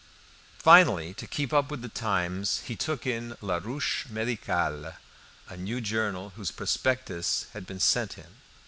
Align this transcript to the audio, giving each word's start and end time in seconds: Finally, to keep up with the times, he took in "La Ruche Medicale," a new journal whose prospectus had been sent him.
Finally, 0.57 1.13
to 1.13 1.27
keep 1.27 1.53
up 1.53 1.69
with 1.69 1.83
the 1.83 1.87
times, 1.87 2.61
he 2.65 2.75
took 2.75 3.05
in 3.05 3.35
"La 3.39 3.57
Ruche 3.59 4.07
Medicale," 4.09 4.95
a 5.47 5.55
new 5.55 5.79
journal 5.79 6.33
whose 6.35 6.49
prospectus 6.49 7.45
had 7.53 7.67
been 7.67 7.79
sent 7.79 8.13
him. 8.13 8.37